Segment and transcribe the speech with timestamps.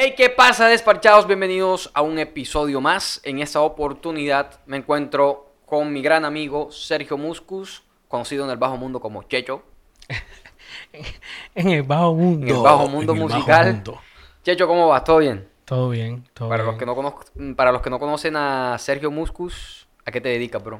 [0.00, 1.26] Hey, ¿qué pasa, despachados?
[1.26, 3.20] Bienvenidos a un episodio más.
[3.24, 8.76] En esta oportunidad me encuentro con mi gran amigo Sergio Muscus, conocido en el bajo
[8.76, 9.64] mundo como Checho.
[11.56, 12.46] en el bajo mundo.
[12.46, 13.72] En el bajo mundo en bajo musical.
[13.74, 14.00] mundo.
[14.44, 15.02] Checho, ¿cómo vas?
[15.02, 15.48] ¿Todo bien?
[15.64, 16.72] Todo bien, todo Para bien.
[16.74, 17.24] los, que no conozco-
[17.56, 20.78] para los que no conocen a Sergio Muscus, ¿a qué te dedicas, bro?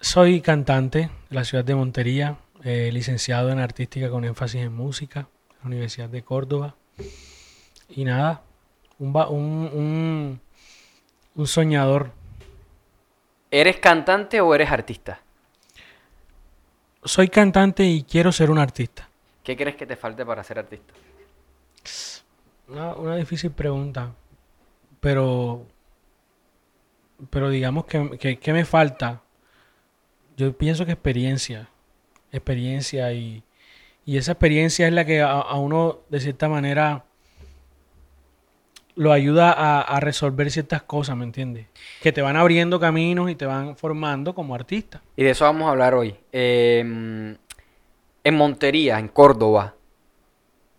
[0.00, 5.28] Soy cantante de la ciudad de Montería, eh, licenciado en artística con énfasis en música,
[5.52, 6.74] en la Universidad de Córdoba.
[7.94, 8.42] Y nada,
[8.98, 10.40] un, un, un,
[11.34, 12.10] un soñador.
[13.50, 15.20] ¿Eres cantante o eres artista?
[17.04, 19.08] Soy cantante y quiero ser un artista.
[19.44, 20.94] ¿Qué crees que te falte para ser artista?
[22.68, 24.14] Una, una difícil pregunta,
[25.00, 25.66] pero,
[27.28, 29.20] pero digamos que, que, ¿qué me falta?
[30.36, 31.68] Yo pienso que experiencia,
[32.30, 33.42] experiencia y,
[34.06, 37.04] y esa experiencia es la que a, a uno de cierta manera
[38.94, 41.66] lo ayuda a, a resolver ciertas cosas, ¿me entiendes?
[42.02, 45.02] Que te van abriendo caminos y te van formando como artista.
[45.16, 46.14] Y de eso vamos a hablar hoy.
[46.32, 47.36] Eh,
[48.24, 49.74] en Montería, en Córdoba,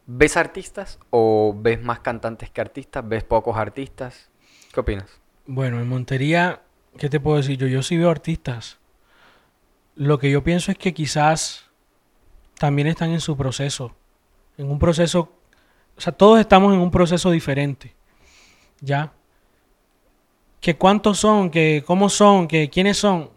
[0.06, 3.08] ¿ves artistas o ves más cantantes que artistas?
[3.08, 4.30] ¿Ves pocos artistas?
[4.74, 5.10] ¿Qué opinas?
[5.46, 6.62] Bueno, en Montería,
[6.98, 7.68] ¿qué te puedo decir yo?
[7.68, 8.80] Yo sí veo artistas.
[9.96, 11.70] Lo que yo pienso es que quizás
[12.58, 13.94] también están en su proceso.
[14.58, 15.34] En un proceso,
[15.98, 17.94] o sea, todos estamos en un proceso diferente.
[18.86, 19.14] ¿Ya?
[20.60, 23.30] Que cuántos son, que cómo son, que quiénes son.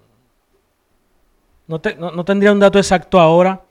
[1.68, 3.62] No, te- no- no tendría un dato exacto ahora,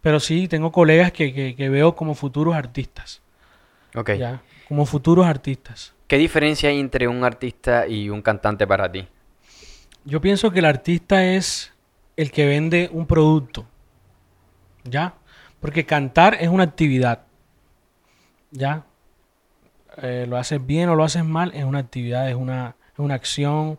[0.00, 3.22] pero sí tengo colegas que, que- que veo como futuros artistas.
[3.94, 4.10] Ok.
[4.14, 4.42] ¿Ya?
[4.68, 5.94] Como futuros artistas.
[6.08, 9.06] ¿Qué diferencia hay entre un artista y un cantante para ti?
[10.04, 11.72] Yo pienso que el artista es
[12.16, 13.64] el que vende un producto.
[14.84, 15.14] ¿Ya?
[15.60, 17.20] Porque cantar es una actividad.
[18.50, 18.84] ¿Ya?
[19.98, 23.14] Eh, lo haces bien o lo haces mal, es una actividad, es una, es una
[23.14, 23.78] acción.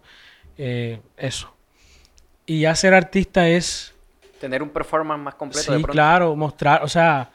[0.57, 1.53] eh, eso.
[2.45, 3.93] Y ya ser artista es,
[4.39, 5.93] Tener un performance más completo de sí, pronto.
[5.93, 7.31] claro, mostrar, o sea,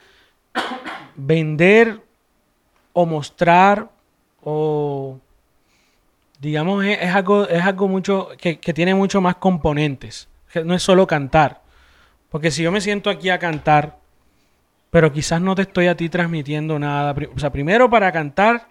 [1.17, 2.01] vender
[2.93, 3.89] o mostrar
[4.43, 5.19] o
[6.41, 10.29] digamos es, es algo es algo mucho que, que tiene mucho más componentes
[10.65, 11.61] no es solo cantar
[12.31, 13.97] porque si yo me siento aquí a cantar
[14.91, 18.69] pero quizás no te estoy a ti transmitiendo nada o sea primero para cantar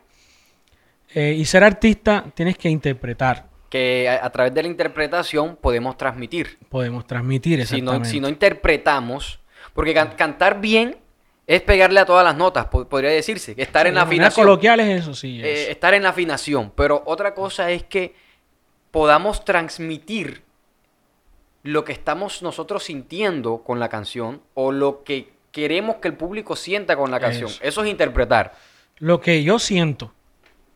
[1.13, 5.97] eh, y ser artista tienes que interpretar Que a, a través de la interpretación podemos
[5.97, 6.57] transmitir.
[6.69, 9.39] podemos transmitir Si no, exactamente si no interpretamos,
[9.73, 10.97] porque can- cantar bien
[11.45, 14.45] es pegarle a todas las notas, po- podría decirse, estar Sí, en la afinación.
[14.45, 16.73] coloquial es eso sí eh, estar en la afinación.
[16.75, 18.13] Pero otra cosa es que
[18.91, 20.43] podamos transmitir
[21.63, 26.55] lo que estamos nosotros sintiendo con la canción o lo que queremos que el público
[26.55, 27.49] sienta con la canción.
[27.49, 27.59] Eso.
[27.63, 28.53] Eso, es interpretar.
[28.99, 30.13] lo que yo siento.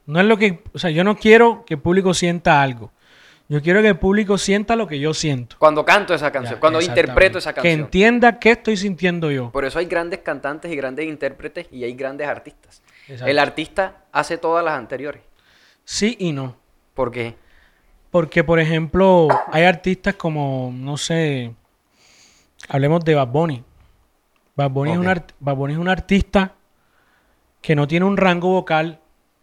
[0.08, 2.92] No es lo que, o sea, yo no quiero que el público sienta algo.
[3.48, 5.56] Yo quiero que el público sienta lo que yo siento.
[5.60, 7.80] Cuando canto esa canción, Ya, cuando interpreto esa Que canción.
[7.82, 9.52] entienda qué estoy sintiendo yo.
[9.52, 12.82] Por eso hay grandes cantantes y grandes intérpretes y hay grandes artistas.
[13.08, 13.30] Exacto.
[13.30, 15.22] El artista hace todas las anteriores.
[15.84, 16.56] Sí y no.
[16.96, 17.36] ¿Por qué?
[18.10, 21.54] Porque, por ejemplo, hay artistas como, no sé,
[22.68, 23.64] hablemos de Bad Bunny.
[24.56, 25.12] Bad Bunny, es, un Ok.
[25.12, 26.56] art- Bad Bunny es un artista
[27.62, 29.00] que no tiene un rango vocal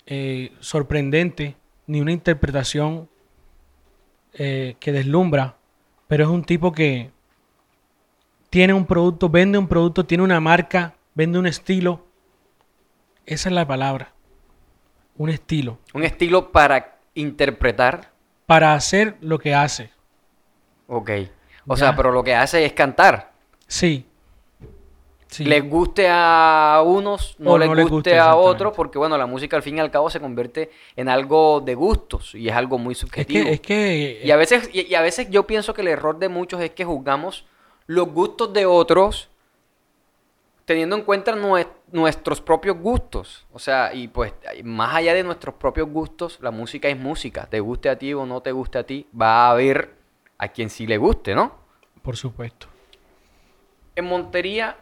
[0.07, 3.09] eh, sorprendente, ni una interpretación
[4.35, 5.57] eh, que deslumbra,
[6.07, 7.11] pero es un tipo que
[8.51, 12.07] tiene un producto, vende un producto, tiene una marca, vende un estilo.
[13.27, 14.13] Esa es la palabra.
[15.17, 15.79] Un estilo.
[15.93, 18.11] Un estilo para interpretar.
[18.47, 19.91] Para hacer lo que hace.
[20.87, 21.11] Ok.
[21.67, 21.77] O Ya.
[21.77, 23.33] sea, pero lo que hace es cantar.
[23.67, 24.07] Sí.
[25.29, 25.45] Sí.
[25.45, 29.77] Les guste a unos, no, les guste, a otros, porque bueno, la música al fin
[29.77, 33.45] y al cabo se convierte en algo de gustos y es algo muy es subjetivo.
[33.45, 36.19] que, es que Y a veces, y, y a veces yo pienso que el error
[36.19, 37.45] de muchos es que juzgamos
[37.87, 39.29] los gustos de otros
[40.65, 43.47] teniendo en cuenta nue- nuestros propios gustos.
[43.53, 44.33] O sea, y pues
[44.65, 47.47] más allá de nuestros propios gustos, la música es música.
[47.51, 49.95] Te guste a ti o no te guste a ti, va a haber
[50.39, 51.53] a quien sí le guste, ¿no?
[52.03, 52.67] por supuesto.
[53.95, 54.77] En Montería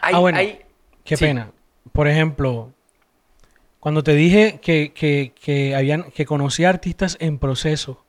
[0.00, 0.60] hay, ah, bueno, hay-
[1.04, 1.24] qué sí.
[1.24, 1.50] pena.
[1.92, 2.72] Por ejemplo,
[3.80, 8.04] cuando te dije que, que, que habían, que conocía artistas en proceso,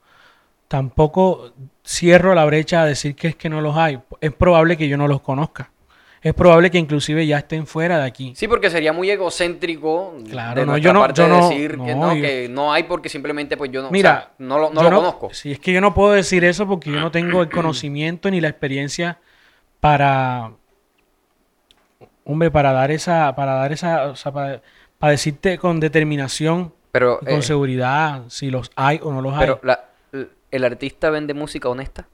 [0.68, 1.54] tampoco
[1.86, 4.00] cierro la brecha a decir que es que no los hay.
[4.22, 5.72] Es probable que yo no los conozca.
[6.22, 8.34] Es probable que inclusive ya estén fuera de aquí.
[8.36, 11.96] Sí, porque sería muy egocéntrico Claro, de no, yo no- parte yo no- decir que,
[11.96, 14.72] no, yo- que no hay porque simplemente pues yo no, o Mira, sea, no lo,
[14.72, 15.30] no yo lo conozco.
[15.34, 18.42] Si es que yo no puedo decir eso porque yo no tengo el conocimiento ni
[18.42, 19.20] la experiencia
[19.80, 20.52] para,
[22.28, 24.62] hombre, para dar esa, para dar esa, o sea, para,
[25.00, 29.34] para decirte con determinación Pero, y con eh, seguridad si los hay o no los
[29.34, 29.40] hay.
[29.46, 29.86] pero la-
[30.52, 32.08] ¿el artista vende música honesta?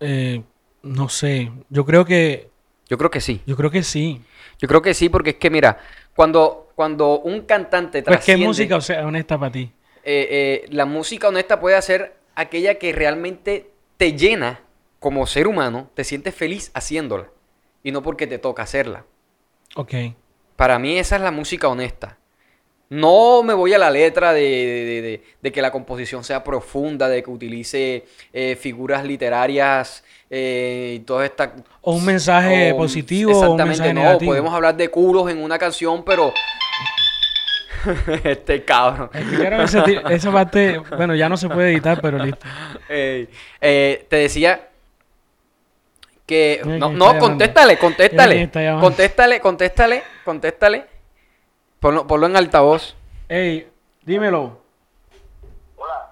[0.00, 0.42] Eh,
[0.82, 2.48] no sé, yo creo que,
[2.88, 3.40] Yo creo que sí.
[3.46, 4.20] yo creo que sí.
[4.58, 5.78] Yo creo que sí, porque es que, mira,
[6.14, 9.72] cuando, cuando un cantante Pues, ¿qué música o sea, honesta para ti?
[10.04, 14.60] eh, la música honesta puede ser aquella que realmente te llena
[15.00, 17.26] como ser humano, te sientes feliz haciéndola
[17.82, 19.04] y no porque te toca hacerla.
[19.74, 19.94] Ok.
[20.56, 22.18] Para mí esa es la música honesta.
[22.90, 27.08] No me voy a la letra de, de- de- de que la composición sea profunda,
[27.08, 31.54] de que utilice eh, figuras literarias eh, y toda esta...
[31.82, 34.00] O un mensaje o- positivo o un Exactamente, mensaje no.
[34.02, 34.30] negativo.
[34.32, 36.32] Podemos hablar de culos en una canción, pero...
[38.24, 39.08] este cabrón.
[40.10, 42.44] Esa parte, bueno, ya no se puede editar, pero listo.
[42.90, 44.69] Eh, te decía
[46.30, 46.62] que...
[46.64, 48.48] No, no, contéstale, contéstale.
[48.80, 50.86] Contéstale, contéstale, contéstale.
[51.80, 52.94] Ponlo, ponlo en altavoz.
[53.28, 53.68] Ey,
[54.02, 54.60] dímelo.
[55.76, 56.10] Hola.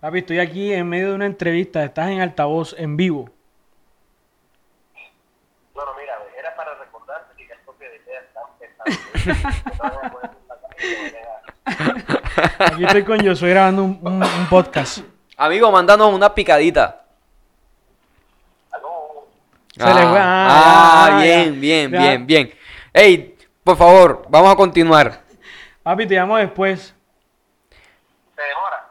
[0.00, 1.82] Papi, estoy aquí en medio de una entrevista.
[1.84, 3.30] Estás en altavoz, en vivo.
[5.72, 8.40] Bueno, mira, era para recordarte que el toque de queda está
[12.66, 14.98] Aquí estoy con yo, estoy grabando un, un- un podcast.
[15.36, 17.03] Amigo, mándanos una picadita.
[19.76, 19.90] Se fue.
[20.20, 21.60] Ah, Ah, bien, ya.
[21.60, 21.98] bien, Ya.
[21.98, 22.54] bien, bien.
[22.92, 23.34] Ey,
[23.64, 25.20] por favor, vamos a continuar.
[25.82, 26.94] Papi, te llamo después.
[28.36, 28.90] ¿Se demora?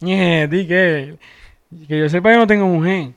[0.00, 1.16] Ñe, di que,
[1.88, 3.10] que yo sepa que no tengo mujer.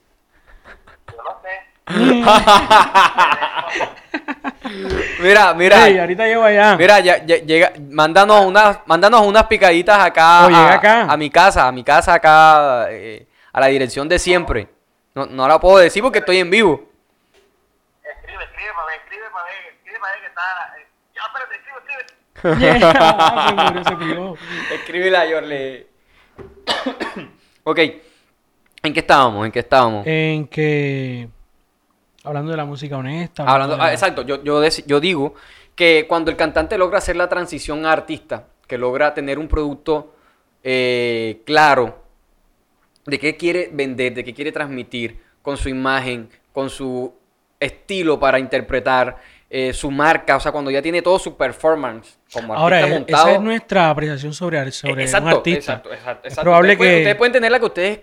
[1.08, 1.50] Yo no sé.
[5.20, 6.76] Mira, mira, Ey, ahorita llego allá.
[6.78, 11.02] mira, ya, ya- llega, mándanos unas, mándanos unas picaditas acá, O llega a, acá.
[11.04, 14.68] a mi casa, a mi casa acá, eh, a la dirección de siempre.
[15.16, 16.90] No, no la puedo decir porque estoy en vivo.
[18.04, 20.74] Escribe, escribe para ver, escribe para ver, escribe para ver que está.
[20.80, 22.24] eh, Ya, espérate, escribe, escribe.
[22.60, 24.38] Ñe, se murió, se pegó.
[24.74, 25.88] Escríbela, Yorle.
[27.64, 27.80] ok,
[28.84, 29.46] ¿en qué estábamos?
[29.46, 30.06] ¿En qué estábamos?
[30.08, 31.30] En que.
[32.24, 33.44] Hablando de la música honesta.
[33.44, 35.36] Hablando, ah, exacto, yo, yo, dec- yo digo
[35.76, 40.16] que cuando el cantante logra hacer la transición a artista, que logra tener un producto
[40.64, 42.02] eh, claro
[43.06, 47.14] de qué quiere vender, de qué quiere transmitir, con su imagen, con su
[47.60, 49.18] estilo para interpretar,
[49.56, 53.00] eh, su marca, o sea, cuando ya tiene todo su performance como Ahora, artista e-
[53.00, 53.28] montado.
[53.28, 55.74] esa es nuestra apreciación sobre, sobre exacto, un artista.
[55.74, 58.00] exacto, exacto, Es probable ustedes, pueden, que- ustedes pueden tener la que ustedes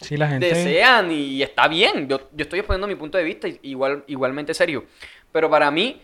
[0.00, 0.46] Sí, la gente.
[0.48, 2.08] desean y está bien.
[2.08, 4.86] Yo, yo estoy exponiendo mi punto de vista igual, igualmente serio.
[5.30, 6.02] Pero para mí,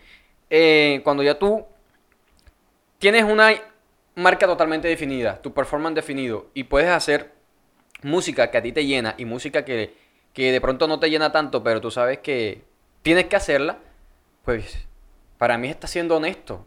[0.49, 1.65] eh, cuando ya tú
[2.99, 3.51] tienes una
[4.15, 7.33] marca totalmente definida, tu performance definido y puedes hacer
[8.01, 9.93] música que a ti te llena y música que,
[10.33, 12.63] que de pronto no te llena tanto, pero tú sabes que
[13.01, 13.77] tienes que hacerla,
[14.43, 14.87] pues
[15.37, 16.65] para mí está siendo honesto.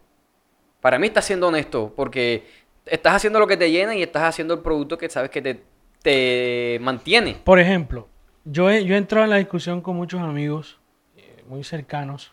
[0.81, 2.47] Para mí está siendo honesto porque
[2.85, 5.63] estás haciendo lo que te llena y estás haciendo el producto que sabes que te,
[6.03, 7.41] te mantiene.
[7.45, 8.09] Por ejemplo,
[8.45, 10.79] yo he, yo he entrado en la discusión con muchos amigos
[11.17, 12.33] eh, muy cercanos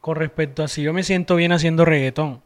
[0.00, 2.42] con respecto a si yo me siento bien haciendo reggaetón.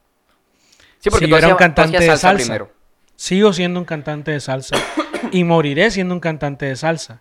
[0.99, 2.35] Sí, porque Si yo era hacías- un cantante de salsa.
[2.35, 2.73] primero.
[3.17, 4.77] Sigo siendo un cantante de salsa
[5.33, 7.21] y moriré siendo un cantante de salsa.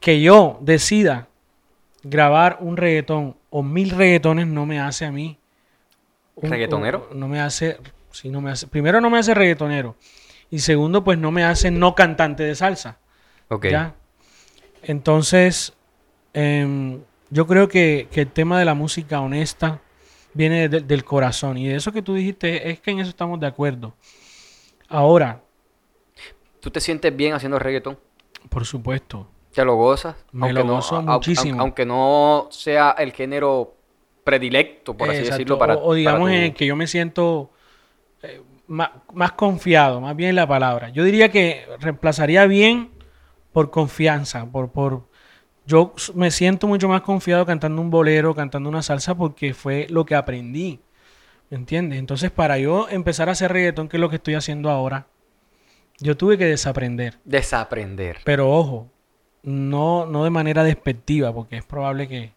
[0.00, 1.27] Que yo decida
[2.08, 5.38] grabar un reggaetón o mil reggaetones no me hace a mí.
[6.36, 7.08] un- ¿Reggaetonero?
[7.10, 7.78] un- no me hace,
[8.12, 8.66] sí, no me hace.
[8.68, 9.96] Primero no me hace reggaetonero
[10.50, 12.98] y segundo pues no me hace no cantante de salsa.
[13.48, 13.66] Ok.
[13.66, 13.94] ¿Ya?
[14.84, 15.72] Entonces,
[16.34, 17.00] em,
[17.30, 19.80] yo creo que, que el tema de la música honesta
[20.34, 21.58] viene de- del corazón.
[21.58, 23.94] Y de eso que tú dijiste, es que en eso estamos de acuerdo.
[24.88, 25.42] Ahora,
[26.60, 27.98] ¿Tú te sientes bien haciendo reggaetón?
[28.48, 30.16] por supuesto, ¿Te lo gozas?
[30.32, 31.60] Me lo gozo au- au- muchísimo.
[31.60, 33.74] Aunque no sea el género
[34.24, 36.76] predilecto, por así exacto, decirlo, para o, o digamos para tu- en el que yo
[36.76, 37.50] me siento
[38.22, 40.90] eh, más, confiado, más bien la palabra.
[40.90, 42.90] Yo diría que reemplazaría bien
[43.52, 45.08] por confianza, por, por
[45.66, 50.04] yo me siento mucho más confiado cantando un bolero, cantando una salsa porque fue lo
[50.04, 50.80] que aprendí.
[51.50, 51.98] ¿Me entiendes?
[51.98, 55.06] Entonces, para yo empezar a hacer reggaetón, que es lo que estoy haciendo ahora,
[55.98, 57.18] yo tuve que desaprender.
[57.24, 58.18] Desaprender.
[58.24, 58.90] Pero ojo,
[59.42, 62.32] no, no de manera despectiva, porque es probable que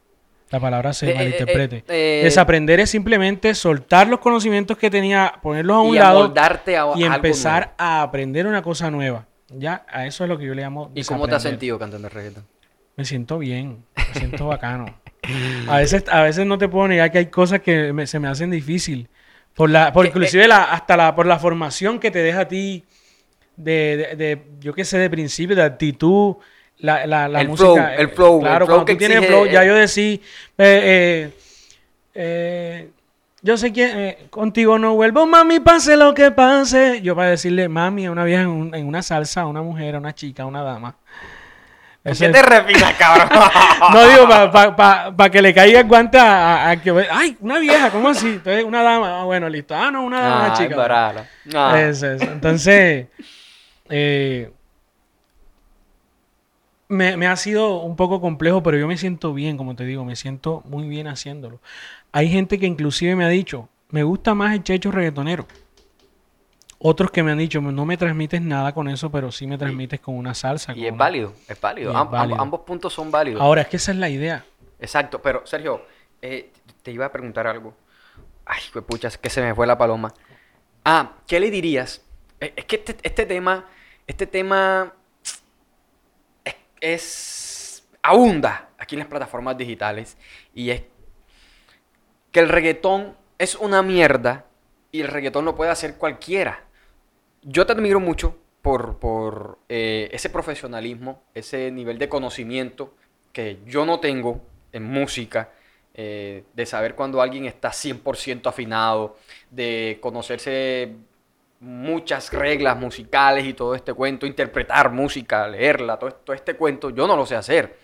[0.49, 1.77] la palabra se Eh, eh, malinterprete.
[1.77, 6.33] eh, eh, Desaprender es simplemente soltar los conocimientos que tenía, ponerlos a un y lado
[6.37, 9.25] a, y empezar a aprender una cosa nueva.
[9.57, 12.07] Ya, a eso es lo que yo le llamo ¿Y cómo te has sentido cantando
[12.09, 12.45] reggaetón?
[12.95, 14.85] Me siento bien, me siento bacano.
[15.67, 18.27] A veces, a veces no te puedo negar que hay cosas que me- se me
[18.27, 19.07] hacen difícil.
[19.55, 22.83] Por la, por inclusive la, hasta la, por la formación que te deja a ti
[23.55, 26.35] de, de, de, yo qué sé, de principio, de actitud,
[26.81, 27.65] la, la, la El música.
[27.73, 30.19] flow, el flow, el Claro, flow cuando que tú tienes flow, ya yo decía, eh,
[30.57, 31.31] eh,
[32.13, 32.89] eh,
[33.43, 37.01] yo sé que eh, contigo no vuelvo, mami, pase lo que pase.
[37.01, 39.95] Yo para decirle mami a una vieja en, un- en una salsa, a una mujer,
[39.95, 40.95] a una chica, a una dama.
[42.03, 43.29] ¿Por Ese- qué te refinas, cabrón?
[43.93, 46.91] No digo para que le caiga el guante a, a- a que...
[47.11, 48.27] Ay, una vieja, ¿cómo así?
[48.27, 49.21] Entonces, una dama.
[49.21, 49.75] Ah, bueno, listo.
[49.75, 50.75] Ah, no, una dama, una Ay, chica.
[50.75, 51.25] barara.
[51.53, 51.79] Ah.
[51.79, 52.25] Eso, eso.
[52.25, 53.07] Entonces,
[53.89, 54.51] eh,
[56.91, 60.05] me, me ha sido un poco complejo, pero yo me siento bien, como te digo,
[60.05, 61.59] me siento muy bien haciéndolo.
[62.11, 65.47] Hay gente que inclusive me ha dicho, me gusta más el checho reggaetonero.
[66.83, 69.99] Otros que me han dicho, no me transmites nada con eso, pero sí me transmites
[69.99, 70.73] con una salsa.
[70.75, 70.97] Y es una-".
[70.97, 71.91] válido, es válido.
[71.91, 72.41] Y es Am- am- válido.
[72.41, 73.39] ambos puntos son válidos.
[73.41, 74.43] Ahora, es que esa es la idea.
[74.79, 75.83] Exacto, pero Sergio,
[76.23, 77.75] eh, te iba a preguntar algo.
[78.45, 80.11] Ay, pues pucha, es que se me fue la paloma.
[80.83, 82.01] Ah, ¿qué le dirías?
[82.39, 83.65] Eh, Es que este, este tema,
[84.07, 84.91] este tema
[86.81, 90.17] es, abunda aquí en las plataformas digitales
[90.53, 90.83] y es
[92.31, 94.45] que el reggaetón es una mierda
[94.91, 96.65] y el reggaetón lo puede hacer cualquiera.
[97.43, 102.93] Yo te admiro mucho por, por eh, ese profesionalismo, ese nivel de conocimiento
[103.33, 105.51] que yo no tengo en música,
[105.93, 109.17] eh, de saber cuando alguien está 100% afinado,
[109.49, 110.95] de conocerse
[111.61, 117.07] muchas reglas musicales y todo este cuento, interpretar música, leerla, todo, todo este cuento, yo
[117.07, 117.77] no lo sé hacer.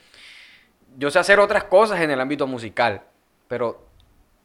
[0.97, 3.01] Yo sé hacer otras cosas en el ámbito musical,
[3.47, 3.85] pero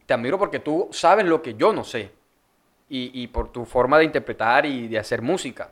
[0.04, 2.10] te admiro porque tú sabes lo que yo no sé
[2.90, 5.70] y, y por tu forma de interpretar y de hacer música.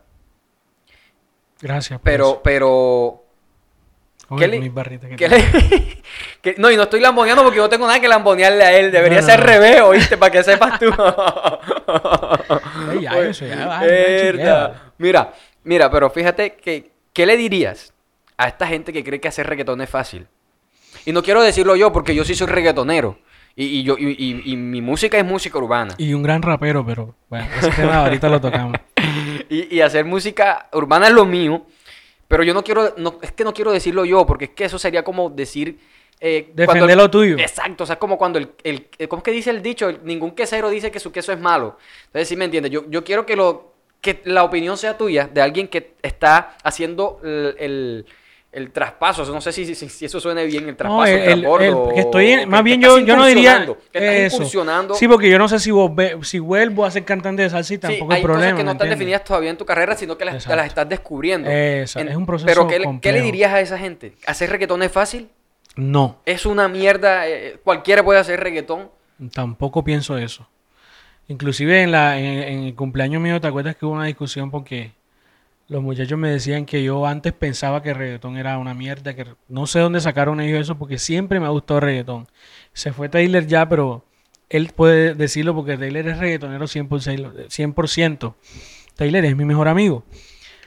[1.61, 1.99] Gracias.
[2.01, 2.41] por Pero, eso.
[2.43, 3.25] pero
[4.31, 4.73] Oye, ¿qué le-
[5.11, 6.03] que ¿Qué le-
[6.41, 8.91] que- no, y no estoy lamboneando porque no tengo nada que lambonearle a él.
[8.91, 9.47] Debería No, no, ser no.
[9.47, 10.17] revés, ¿oíste?
[10.17, 10.87] Para que sepas tú.
[13.01, 14.31] Ya, Pues, eso, ya, va, mierda.
[14.33, 14.93] chiquera.
[14.99, 15.33] Mira,
[15.65, 17.93] mira, pero fíjate que, ¿qué le dirías
[18.37, 20.27] a esta gente que cree que hacer reggaetón es fácil?
[21.07, 23.19] Y no quiero decirlo yo porque yo sí soy reggaetonero.
[23.57, 25.95] Y, y yo, y, y- y mi música es música urbana.
[25.99, 28.77] Y un gran rapero, pero bueno, ese tema ahorita lo tocamos.
[29.49, 31.67] y, y hacer música urbana es lo mío.
[32.29, 34.79] Pero yo no quiero, no, es que no quiero decirlo yo, porque es que eso
[34.79, 35.79] sería como decir...
[36.21, 37.37] eh, Defender lo tuyo.
[37.39, 39.89] Exacto, o sea, es como cuando el, el- eh, ¿cómo es que dice el dicho?
[39.89, 41.79] El- ningún quesero dice que su queso es malo.
[42.07, 43.73] Entonces, sí me entiendes, yo, yo quiero que, lo,
[44.03, 48.07] que la opinión sea tuya, de alguien que está haciendo el, el-
[48.53, 49.25] el traspaso.
[49.33, 52.01] No sé si, si, si eso suene bien, el traspaso, No, el, el- el- que
[52.01, 54.95] estoy en- más que bien yo, yo no diría que estás eso.
[54.97, 57.77] Sí, porque yo no sé si, vos si vuelvo a ser cantante de salsa y
[57.77, 58.45] Sí, tampoco hay hay problema.
[58.51, 60.57] cosas que no ¿me están definidas todavía en tu carrera, sino que las, Exacto.
[60.57, 61.49] las estás descubriendo.
[61.49, 64.15] Esa- es un proceso Pero ¿qué, le- ¿qué le dirías a esa gente?
[64.27, 65.29] ¿Hacer reggaetón es fácil?
[65.77, 67.29] No, ¿Es una mierda?
[67.29, 68.91] eh, ¿Cualquiera puede hacer reggaetón?
[69.33, 70.49] tampoco pienso eso.
[71.29, 74.93] Inclusive en, la, en, en el cumpleaños mío, ¿te acuerdas que hubo una discusión porque
[75.69, 79.27] los muchachos me decían que yo antes pensaba que el reggaetón era una mierda, que
[79.49, 82.27] no sé dónde sacaron ellos eso porque siempre me ha gustado el reggaetón.
[82.73, 84.05] Se fue Taylor ya, pero
[84.49, 87.47] él puede decirlo porque Taylor es reggaetonero 100%.
[87.49, 88.35] 100%.
[88.97, 90.03] Taylor es mi mejor amigo.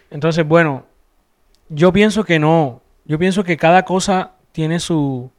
[0.09, 0.85] Entonces, bueno,
[1.69, 2.81] yo pienso que no.
[3.05, 5.29] Yo pienso que cada cosa tiene su,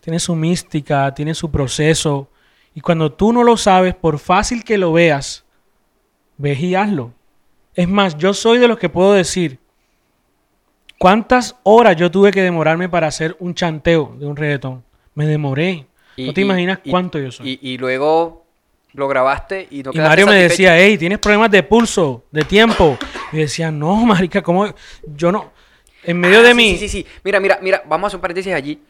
[0.00, 2.28] tiene su mística, tiene su proceso.
[2.74, 5.44] Y cuando tú no lo sabes, por fácil que lo veas,
[6.36, 7.12] ves y hazlo.
[7.74, 9.58] Es más, yo soy de los que puedo decir
[10.98, 14.84] cuántas horas yo tuve que demorarme para hacer un chanteo de un reggaetón.
[15.14, 15.86] Me demoré.
[16.16, 17.58] Y- no te y- imaginas y- cuánto yo soy.
[17.60, 18.44] Y, luego
[18.92, 22.98] lo grabaste y no Y Mario me decía, hey, tienes problemas de pulso, de tiempo.
[23.32, 24.66] Y decía, no, marica, ¿cómo?
[25.16, 25.50] Yo no.
[26.04, 26.70] En medio Ah, de sí, mí.
[26.72, 27.06] Sí, sí, sí.
[27.24, 28.80] Mira, mira, mira, vamos a hacer un paréntesis allí.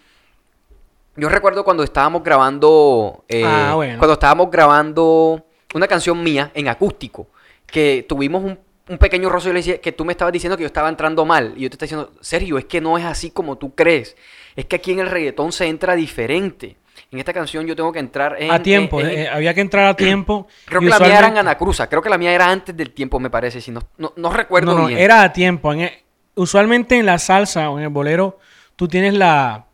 [1.16, 3.24] Yo recuerdo cuando estábamos grabando.
[3.28, 3.98] eh, Ah, bueno.
[3.98, 7.28] Cuando estábamos grabando una canción mía en acústico.
[7.66, 9.48] Que tuvimos un, un pequeño roce.
[9.48, 11.52] Yo le decía que tú me estabas diciendo que yo estaba entrando mal.
[11.56, 14.16] Y yo te estaba diciendo, Sergio, es que no es así como tú crees.
[14.56, 16.76] Es que aquí en el reggaetón se entra diferente.
[17.10, 18.50] En esta canción yo tengo que entrar en.
[18.50, 20.46] a tiempo, en- en- eh, había que entrar a tiempo.
[20.64, 21.86] Creo y que la mía era en usualmente- Ana Cruza.
[21.88, 23.60] Creo que la mía era antes del tiempo, me parece.
[23.60, 24.98] Si no, no, no recuerdo No, no, bien.
[24.98, 25.72] era a tiempo.
[25.74, 26.01] En e-
[26.34, 28.38] usualmente en la salsa o en el bolero,
[28.76, 29.66] tú tienes la,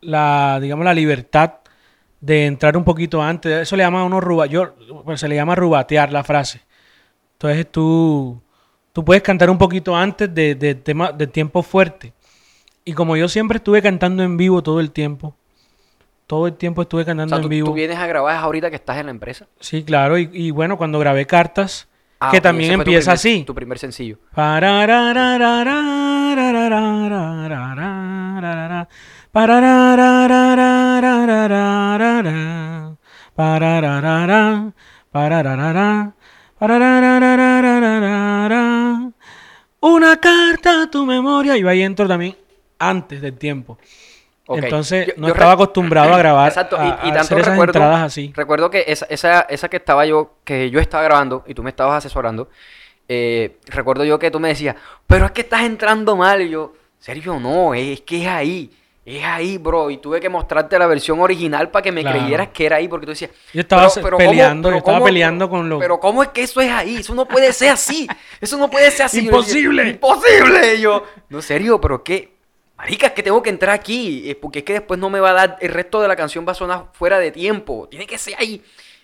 [0.00, 1.54] la, digamos, la libertad
[2.20, 3.62] de entrar un poquito antes.
[3.62, 4.74] Eso le llama a uno ruba, yo,
[5.04, 6.62] pues, se le llama rubatear la frase.
[7.34, 8.40] Entonces tú,
[8.92, 12.12] tú puedes cantar un poquito antes de, de tema, de tiempo fuerte.
[12.84, 15.36] Y como yo siempre estuve cantando en vivo todo el tiempo,
[16.26, 17.66] todo el tiempo estuve O cantando tú, en vivo.
[17.68, 19.46] tú vienes a grabar ahorita que estás en la empresa.
[19.60, 20.18] Sí, claro.
[20.18, 21.88] Y, y bueno, cuando grabé cartas,
[22.18, 23.44] Ah, que también empieza así.
[23.46, 24.18] Tu primer sencillo.
[39.80, 41.56] Una carta a tu memoria.
[41.56, 42.36] Y va ahí entro también
[42.78, 43.78] antes del tiempo.
[44.48, 47.38] Entonces Yo- no yo estaba acostumbrado a grabar, Exacto, a, y, y a tanto hacer
[47.38, 48.32] esas recuerdo, entradas así.
[48.36, 51.70] recuerdo que esa, esa, esa que estaba yo, que yo estaba grabando y tú me
[51.70, 52.48] estabas asesorando,
[53.08, 54.76] eh, recuerdo yo que tú me decías,
[55.06, 56.42] pero es que estás entrando mal.
[56.42, 58.70] Y yo, Sergio, no, es, que es ahí,
[59.04, 59.90] es ahí, bro.
[59.90, 62.18] Y tuve que mostrarte la versión original para que me Claro.
[62.18, 65.06] creyeras que era ahí, porque tú decías, Yo estaba se- ¿cómo- peleando, yo estaba cómo-
[65.06, 66.96] peleando con lo- Pero ¿cómo es que eso es ahí?
[66.96, 68.08] Eso no puede ser así.
[68.40, 69.18] Eso no puede ser así.
[69.18, 69.88] Yo Imposible.
[69.90, 70.74] Imposible.
[70.76, 72.35] Y yo, no, serio, pero qué.
[72.76, 74.30] Marica, es que tengo que entrar aquí.
[74.30, 75.56] eh, Porque es que después no me va a dar.
[75.60, 77.88] El resto de la canción va a sonar fuera de tiempo.
[77.90, 78.62] Tiene que ser ahí.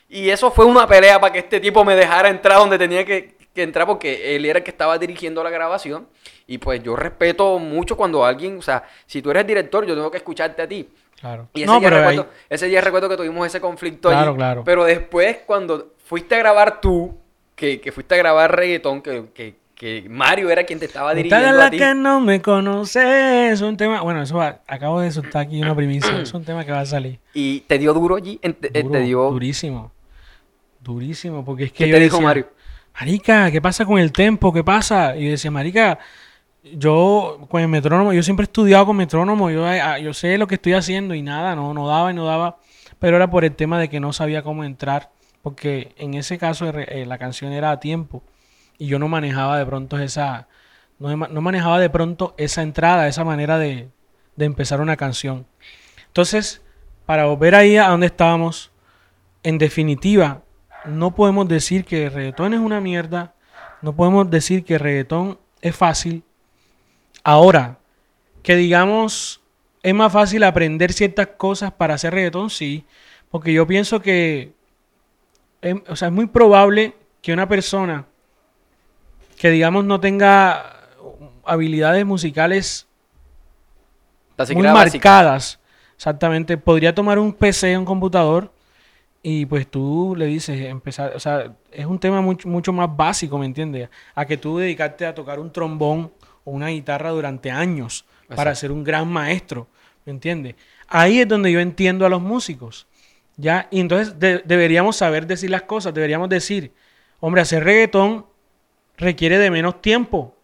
[0.09, 3.37] Y eso fue una pelea para que este tipo me dejara entrar donde tenía que,
[3.55, 3.87] que entrar.
[3.87, 6.07] Porque él era el que estaba dirigiendo la grabación.
[6.47, 8.59] Y pues yo respeto mucho cuando alguien.
[8.59, 10.89] O sea, si tú eres director, yo tengo que escucharte a ti.
[11.19, 11.49] Claro.
[11.55, 14.37] Y ese, No, día ahí- recuerdo, ese día recuerdo que tuvimos ese conflicto Claro, allí.
[14.39, 14.65] claro.
[14.65, 17.17] Pero después, cuando fuiste a grabar tú,
[17.55, 21.49] que, que fuiste a grabar reggaetón, que, que, que Mario era quien te estaba dirigiendo
[21.49, 21.77] a la ti.
[21.77, 23.51] que no me conoce.
[23.51, 24.01] Es un tema.
[24.01, 26.21] Bueno, eso va- acabo de soltar aquí una primicia.
[26.21, 27.19] es un tema que va a salir.
[27.35, 28.37] Y te dio duro allí.
[28.39, 29.29] te, dio.
[29.29, 29.91] Durísimo.
[30.81, 31.45] Durísimo.
[31.45, 32.49] Porque es que ¿Qué yo te dijo decía, Mario?
[32.95, 34.53] Marica, ¿qué pasa con el tempo?
[34.53, 35.17] ¿Qué pasa?
[35.17, 35.99] Y yo decía, Marica,
[36.63, 40.47] yo con el metrónomo, yo siempre he estudiado con metrónomo, yo, ah, yo sé lo
[40.47, 42.59] que estoy haciendo y nada, no, no daba y no daba.
[43.01, 45.11] Pero era por el tema de que no sabía cómo entrar.
[45.43, 48.23] Porque en ese caso eh, la canción era a tiempo.
[48.79, 50.49] Y yo no manejaba de pronto esa.
[50.99, 53.91] No, no manejaba de pronto esa entrada, esa manera de,
[54.37, 55.47] de empezar una canción.
[56.07, 56.63] Entonces,
[57.07, 58.71] para volver ahí a donde estábamos,
[59.43, 60.43] en definitiva,
[60.85, 63.35] no podemos decir que el reggaetón es una mierda.
[63.83, 66.23] No podemos decir que el reggaetón es fácil.
[67.25, 67.79] Ahora,
[68.43, 69.41] que digamos,
[69.83, 72.85] es más fácil aprender ciertas cosas para hacer reggaetón, sí.
[73.31, 74.53] Porque yo pienso que
[75.61, 78.07] es, o sea, es muy probable que una persona
[79.37, 80.77] que digamos no tenga
[81.45, 82.87] habilidades musicales
[84.55, 84.63] muy
[84.97, 85.59] marcadas,
[85.97, 88.53] exactamente, podría tomar un PC, un computador,
[89.23, 93.39] y pues tú le dices, empezar, o sea, es un tema mucho, mucho más básico,
[93.39, 93.89] ¿me entiendes?
[94.15, 96.13] A que tú dedicarte a tocar un trombón
[96.45, 98.05] o una guitarra durante años
[98.37, 99.69] para ser un gran maestro,
[100.05, 100.57] ¿me entiendes?
[100.89, 102.87] Ahí es donde yo entiendo a los músicos,
[103.37, 103.69] ¿ya?
[103.71, 106.73] Y entonces de- deberíamos saber decir las cosas, deberíamos decir,
[107.21, 108.27] hombre, hacer reggaetón
[108.97, 110.37] requiere de menos tiempo,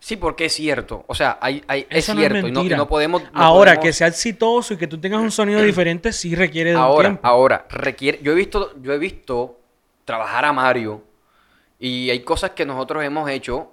[0.00, 1.04] Sí, porque es cierto.
[1.08, 2.38] O sea, hay, hay, es eso no es cierto.
[2.38, 2.76] y, no, y mentira.
[2.76, 3.20] no podemos.
[3.20, 6.70] no Ahora, podemos- que sea exitoso y que tú tengas un sonido diferente, sí requiere
[6.70, 7.26] de un ahora, tiempo.
[7.26, 8.20] ahora, requiere.
[8.22, 9.58] Yo he visto, yo he visto
[10.04, 11.02] trabajar a Mario.
[11.80, 13.72] Y hay cosas que nosotros hemos hecho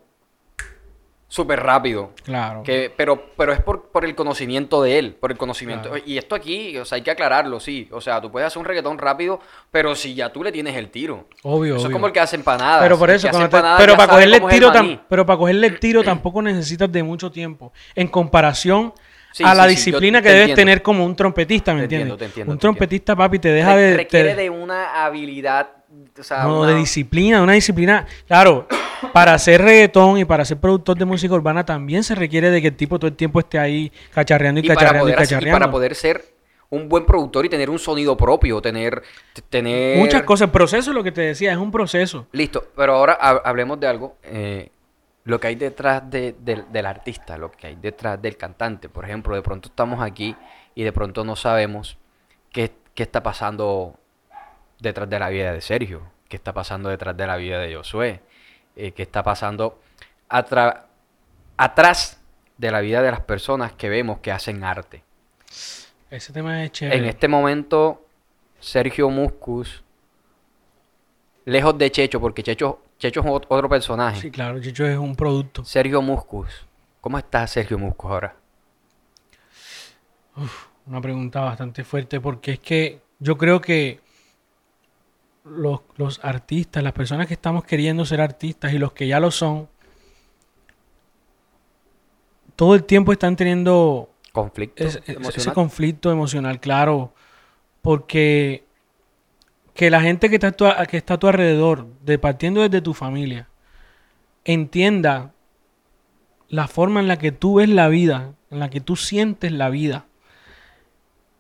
[1.36, 2.12] súper rápido.
[2.24, 2.64] Claro.
[2.64, 5.90] Que, pero, pero es por, por el conocimiento de él, por el conocimiento.
[5.90, 6.04] Claro.
[6.06, 7.90] Y esto aquí, o sea, hay que aclararlo, sí.
[7.92, 10.90] O sea, tú puedes hacer un reggaetón rápido, pero si ya tú le tienes el
[10.90, 11.28] tiro.
[11.44, 11.94] Obvio, Eso es obvio.
[11.96, 12.82] como el que hace empanadas.
[12.84, 14.72] Pero por eso, te- pero para cogerle el es tiro,
[15.10, 17.74] pero para cogerle el tiro tampoco necesitas de mucho tiempo.
[17.96, 18.94] En comparación
[19.34, 20.62] Sí, a sí, la sí, disciplina que te debes entiendo.
[20.72, 22.04] tener como un trompetista, ¿me entiendes?
[22.14, 23.98] entiendo, te entiendo, un te trompetista, papi, te deja de...
[23.98, 25.68] requiere te- de una habilidad.
[26.18, 28.06] O sea, no, una- de disciplina, de una disciplina.
[28.26, 28.66] Claro,
[29.14, 32.68] para hacer reggaetón y para ser productor de música urbana también se requiere de que
[32.70, 35.28] el tipo todo el tiempo esté ahí cacharreando y, y para, cacharreando y poder, y
[35.28, 35.60] cacharreando.
[35.60, 36.26] para poder ser
[36.70, 39.02] un buen productor y tener un sonido propio, tener,
[39.50, 40.48] tener Muchas cosas.
[40.48, 42.28] El proceso, lo que te decía, es un proceso.
[42.32, 44.18] Listo, pero ahora ha- hablemos de algo.
[44.24, 44.70] eh,
[45.26, 48.90] lo que hay detrás de- del- del artista, lo que hay detrás del cantante.
[48.90, 50.36] Por ejemplo, de pronto estamos aquí
[50.76, 51.98] y de pronto no sabemos
[52.52, 53.96] qué, qué está pasando
[54.80, 58.22] detrás de la vida de Sergio, qué está pasando detrás de la vida de Josué,
[58.76, 59.80] eh, qué está pasando
[61.58, 62.20] atrás
[62.58, 65.04] de la vida de las personas que vemos que hacen arte.
[66.10, 66.98] Ese tema es chévere.
[66.98, 68.06] En este momento,
[68.60, 69.84] Sergio Muscus,
[71.46, 74.22] lejos de Checho, porque Checho, Checho es ot- otro personaje.
[74.22, 75.66] Sí, claro, Chicho es un producto.
[75.66, 76.66] Sergio Muscus.
[77.02, 78.36] ¿Cómo está Sergio Muscus ahora?
[80.86, 84.00] Una pregunta bastante fuerte porque es que yo creo que
[85.46, 89.32] los, los artistas, las personas que estamos queriendo ser artistas y los que ya lo
[89.32, 89.68] son,
[92.56, 97.14] todo el tiempo están teniendo Conflicto es- es- ese conflicto emocional, claro,
[97.82, 98.66] porque
[99.74, 102.82] que la gente que está, a tu, que está a tu alrededor, de partiendo desde
[102.82, 103.48] tu familia,
[104.46, 105.32] entienda
[106.50, 109.70] la forma en la que tú ves la vida, en la que tú sientes la
[109.70, 110.06] vida.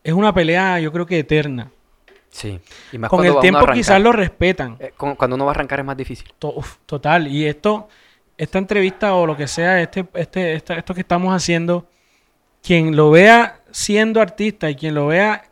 [0.04, 1.72] Es una pelea, yo creo que eterna.
[2.36, 2.60] Sí.
[2.92, 4.76] Y más Con el tiempo quizás lo respetan.
[4.82, 6.28] Eh, con- cuando uno va a arrancar es más difícil.
[6.38, 7.30] To- uf, total.
[7.30, 7.88] Y esto,
[8.38, 11.88] esta entrevista o lo que sea, este, este, esta- esto que estamos haciendo,
[12.62, 15.44] quien lo vea siendo artista y quien lo vea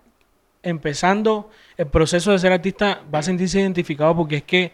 [0.61, 4.73] empezando el proceso de ser artista va a sentirse identificado porque es que,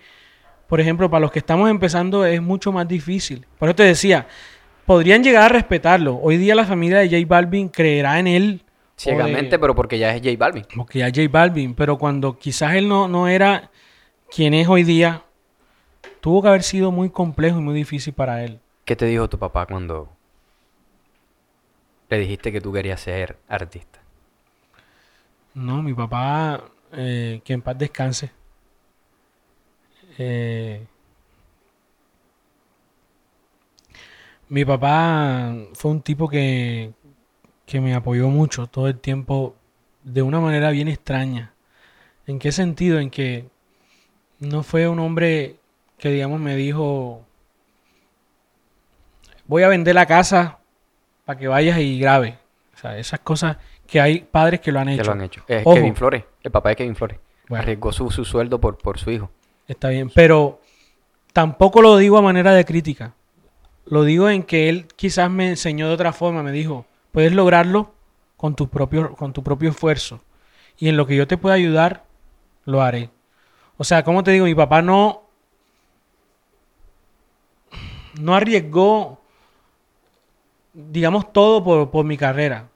[0.67, 3.45] por ejemplo, para los que estamos empezando es mucho más difícil.
[3.59, 4.27] Por eso te decía,
[4.87, 6.19] podrían llegar a respetarlo.
[6.23, 8.63] Hoy día la familia de J Balvin creerá en él
[8.99, 10.65] Ciegamente, de- pero porque ya es J Balvin.
[10.75, 13.71] Porque ya J Balvin, pero cuando quizás él no, no era
[14.29, 15.23] quien es hoy día,
[16.21, 18.59] tuvo que haber sido muy complejo y muy difícil para él.
[18.85, 20.09] ¿Qué te dijo tu papá cuando
[22.09, 23.99] le dijiste que tú querías ser artista?
[25.53, 28.31] No, mi papá, eh, que en paz descanse.
[30.17, 30.85] Eh,
[34.49, 36.91] mi papá fue un tipo que,
[37.69, 39.55] que me apoyó mucho todo el tiempo
[40.03, 41.53] de una manera bien extraña.
[42.25, 42.97] ¿En qué sentido?
[42.99, 43.45] En que
[44.39, 45.57] no fue un hombre
[45.99, 47.23] que, digamos, me dijo,
[49.45, 50.57] voy a vender la casa
[51.25, 52.39] para que vayas y grabe.
[52.73, 55.03] O sea, esas cosas que hay padres que lo han Que hecho.
[55.03, 55.43] lo han hecho.
[55.47, 55.75] Es Ojo.
[55.75, 57.19] Kevin Flores, el papá de Kevin Flores.
[57.47, 57.61] Bueno.
[57.61, 59.29] Arriesgó su, su sueldo por, por su hijo.
[59.67, 60.59] Está bien, pero
[61.33, 63.13] tampoco lo digo a manera de crítica.
[63.85, 67.93] Lo digo en que él quizás me enseñó de otra forma, me dijo, puedes lograrlo
[68.37, 70.21] con tu propio, con tu propio esfuerzo.
[70.77, 72.05] Y en lo que yo te pueda ayudar,
[72.65, 73.09] lo haré.
[73.77, 75.23] O sea, como te digo, mi papá no,
[78.21, 79.19] no arriesgó,
[80.73, 82.69] digamos, todo por, por mi carrera.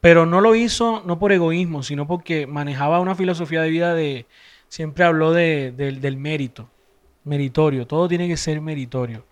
[0.00, 4.26] Pero no lo hizo no por egoísmo, sino porque manejaba una filosofía de vida de,
[4.68, 6.68] siempre habló de, del- del mérito,
[7.24, 9.24] meritorio, todo tiene que ser meritorio,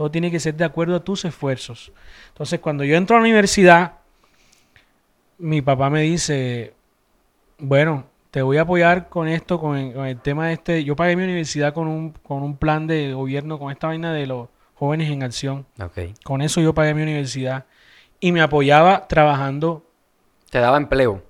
[0.00, 1.92] todo tiene que ser de acuerdo a tus esfuerzos.
[2.28, 3.96] Entonces, cuando yo entro a la universidad,
[5.36, 6.72] mi papá me dice,
[7.58, 10.96] bueno, te voy a apoyar con esto, con el, con el tema de este, yo
[10.96, 14.48] pagué mi universidad con un, con un plan de gobierno, con esta vaina de los
[14.74, 15.98] jóvenes en acción, Ok.
[16.24, 17.66] con eso yo pagué mi universidad
[18.20, 19.84] y me apoyaba trabajando,
[20.48, 21.22] Te daba empleo.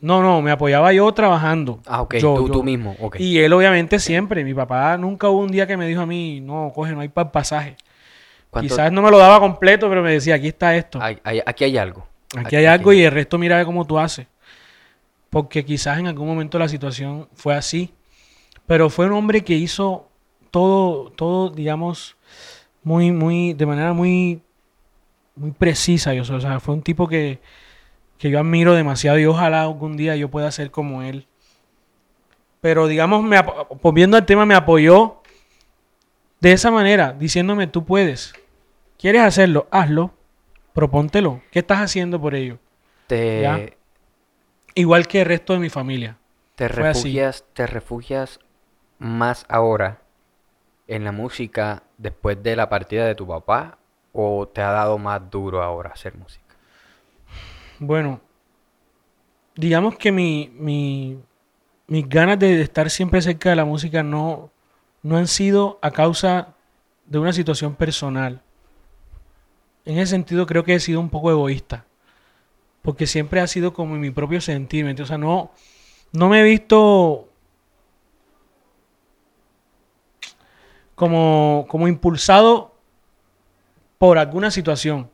[0.00, 1.78] no, no, me apoyaba yo trabajando.
[1.86, 2.14] Ah, ok.
[2.16, 2.52] Yo- tú, yo.
[2.54, 2.96] tú mismo.
[2.98, 3.20] Ok.
[3.20, 6.40] Y él obviamente siempre, mi papá nunca hubo un día que me dijo a mí,
[6.40, 7.76] no, coge, no hay para pasaje.
[8.50, 11.40] ¿Cuánto- Quizás no me lo daba completo, pero me decía, aquí está esto, hay- hay-
[11.46, 12.06] aquí hay algo.
[12.36, 14.26] aquí hay algo y el resto mira cómo tú haces.
[15.30, 17.92] Porque quizás en algún momento la situación fue así.
[18.66, 20.08] Pero fue un hombre que hizo
[20.50, 22.16] todo, todo, digamos,
[22.82, 24.42] muy, muy, de manera muy,
[25.36, 26.12] muy precisa.
[26.14, 27.38] Yo, o sea, fue un tipo que,
[28.18, 31.26] que yo admiro demasiado y ojalá algún día yo pueda ser como él.
[32.60, 33.40] Pero digamos, me,
[33.82, 35.16] volviendo al tema, me apoyó
[36.40, 38.32] de esa manera, diciéndome, tú puedes.
[39.00, 39.66] ¿Quieres hacerlo?
[39.70, 40.12] Hazlo.
[40.74, 41.40] Propóntelo.
[41.50, 42.58] ¿Qué estás haciendo por ello?
[43.06, 43.60] Te, Ya.
[44.74, 46.16] Igual que el resto de mi familia.
[46.54, 47.02] te Fue así.
[47.02, 48.38] refugias, te refugias
[48.98, 50.02] más ahora
[50.86, 53.78] en la música después de la partida de tu papá
[54.12, 56.54] o te ha dado más duro ahora hacer música.
[57.78, 58.20] Bueno,
[59.54, 61.18] digamos que mi, mi-
[61.86, 64.50] mis ganas de estar siempre cerca de la música no,
[65.02, 66.54] no han sido a causa
[67.06, 68.42] de una situación personal.
[69.90, 71.84] En ese sentido creo que he sido un poco egoísta.
[72.80, 74.84] Porque siempre ha sido como mi propio sentir.
[74.84, 75.08] ¿me entiendes?
[75.08, 75.50] O sea, no,
[76.12, 77.28] no me he visto
[80.94, 82.72] como, como impulsado
[83.98, 85.10] por alguna situación.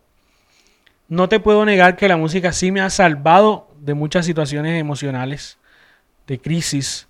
[1.09, 5.57] No te puedo negar que la música sí me ha salvado de muchas situaciones emocionales,
[6.27, 7.09] de crisis,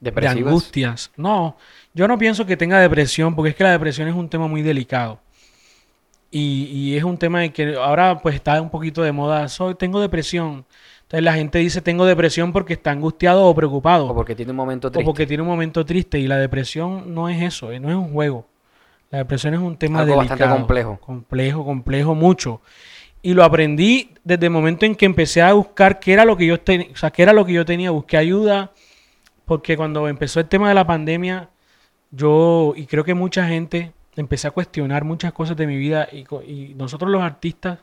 [0.00, 1.12] de angustias.
[1.16, 1.56] No,
[1.94, 4.62] yo no pienso que tenga depresión, porque es que la depresión es un tema muy
[4.62, 5.20] delicado.
[6.30, 9.48] Y, y es un tema de que ahora pues está un poquito de moda.
[9.48, 10.64] Soy, tengo depresión.
[11.02, 14.06] Entonces la gente dice tengo depresión porque está angustiado o preocupado.
[14.08, 15.04] O porque tiene un momento O triste.
[15.04, 18.12] porque tiene un momento triste y la depresión no es eso, eh, no es un
[18.12, 18.46] juego.
[19.10, 20.38] La depresión es un tema Algo delicado.
[20.38, 20.98] bastante complejo.
[21.00, 22.60] Complejo, complejo, mucho.
[23.22, 26.46] Y lo aprendí desde el momento en que empecé a buscar qué era lo que
[26.46, 28.70] yo tenía, o sea, qué era lo que yo tenía, busqué ayuda,
[29.46, 31.50] porque cuando empezó el tema de la pandemia,
[32.12, 36.74] yo, y creo que mucha gente, empecé a cuestionar muchas cosas de mi vida y,
[36.74, 37.78] nosotros los artistas,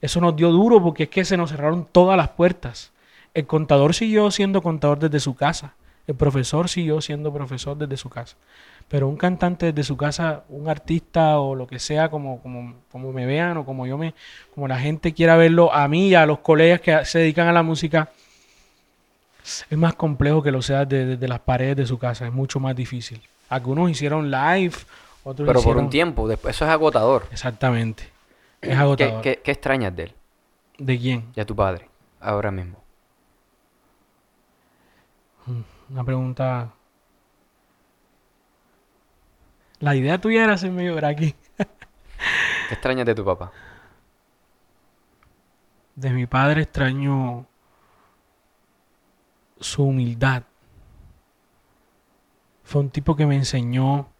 [0.00, 2.92] eso nos dio duro porque es que se nos cerraron todas las puertas.
[3.34, 5.74] El contador siguió siendo contador desde su casa.
[6.06, 8.36] El profesor siguió siendo profesor desde su casa.
[8.88, 13.12] Pero un cantante desde su casa, un artista o lo que sea, como, como, como
[13.12, 14.12] me vean o como yo me,
[14.54, 17.52] como la gente quiera verlo, a mí y a los colegas que se dedican a
[17.52, 18.10] la música,
[19.70, 22.26] es más complejo que lo sea desde las paredes de su casa.
[22.26, 23.20] Es mucho más difícil.
[23.48, 24.74] Algunos hicieron live,
[25.24, 27.26] Pero por un tiempo, después, eso es agotador.
[27.30, 28.04] Exactamente.
[28.60, 29.22] Es ¿Qué, agotador.
[29.22, 30.14] qué, qué extrañas de él
[30.78, 31.32] ¿De quién?
[31.36, 31.88] a tu padre
[32.20, 32.82] ahora mismo?
[35.88, 36.72] Una pregunta.
[39.80, 41.34] La idea tuya era hacerme llorar aquí.
[41.56, 43.52] ¿Qué extrañas de tu papá?
[45.96, 47.46] De mi padre extraño
[49.60, 50.44] su humildad.
[52.64, 54.11] Fue un tipo que me enseñó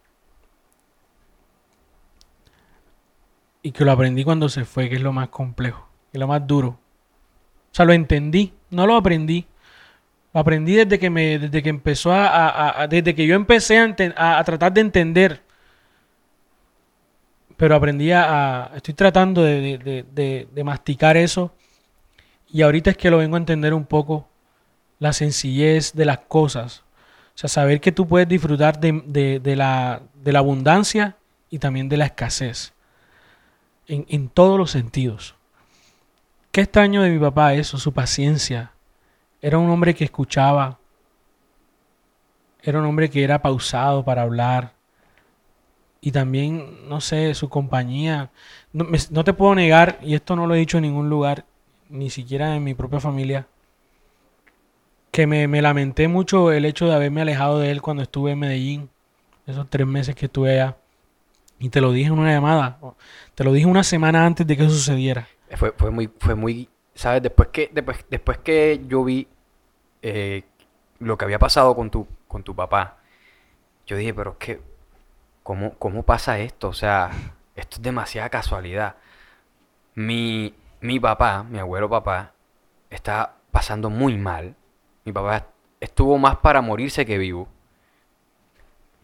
[3.63, 6.27] y que lo aprendí cuando se fue, que es lo más complejo, que es lo
[6.27, 6.69] más duro.
[6.69, 9.47] O sea, lo entendí, no lo aprendí.
[10.35, 14.45] Lo aprendí desde que me, desde que empezó a, desde que yo empecé a, a-
[14.45, 15.43] tratar de entender.
[17.57, 19.79] Pero aprendí a, estoy tratando de,
[20.13, 21.53] de- de- masticar eso.
[22.51, 24.29] Y ahorita es que lo vengo a entender un poco,
[24.99, 26.83] la sencillez de las cosas.
[27.35, 31.17] O sea, saber que tú puedes disfrutar de- de la, de la abundancia
[31.51, 32.73] y también de la escasez.
[33.89, 35.35] En, en todos los sentidos.
[36.51, 38.73] Qué extraño de mi papá eso, su paciencia.
[39.41, 40.79] Era un hombre que escuchaba.
[42.63, 44.75] Era un hombre que era pausado para hablar.
[46.01, 48.31] Y también, no sé, su compañía.
[48.73, 51.45] No, me- no te puedo negar, y esto no lo he dicho en ningún lugar,
[51.89, 53.47] ni siquiera en mi propia familia,
[55.11, 58.39] que me, me lamenté mucho el hecho de haberme alejado de él cuando estuve en
[58.41, 58.91] Medellín,
[59.47, 60.77] esos tres meses que estuve allá.
[61.63, 62.77] Y te lo dije en una llamada,
[63.37, 65.29] te lo dije una semana antes de que eso sucediera.
[65.57, 67.23] Fue, fue muy, fue muy, ¿sabes?
[67.23, 69.29] Después que, después, después que yo vi
[70.03, 70.43] eh,
[70.99, 72.99] lo que había pasado con tu, con tu papá,
[73.87, 74.61] yo dije, pero es que,
[75.45, 76.69] ¿cómo, cómo pasa esto?
[76.69, 77.13] O sea,
[77.55, 78.97] esto es demasiada casualidad.
[79.95, 82.33] Mi, mi papá, mi abuelo papá,
[82.91, 84.57] está pasando muy mal.
[85.05, 85.47] Mi papá
[85.79, 87.47] estuvo más para morirse que vivo.